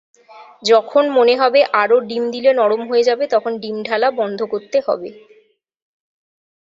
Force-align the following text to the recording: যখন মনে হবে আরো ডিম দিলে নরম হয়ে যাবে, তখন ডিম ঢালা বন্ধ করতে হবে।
যখন 0.63 1.03
মনে 1.17 1.33
হবে 1.35 1.59
আরো 1.81 1.97
ডিম 2.09 2.23
দিলে 2.31 2.51
নরম 2.53 2.81
হয়ে 2.89 3.07
যাবে, 3.09 3.23
তখন 3.33 3.51
ডিম 3.63 3.77
ঢালা 3.87 4.09
বন্ধ 4.19 4.39
করতে 4.53 4.77
হবে। 4.87 5.09